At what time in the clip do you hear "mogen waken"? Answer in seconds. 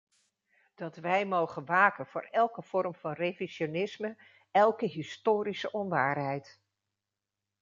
1.25-2.05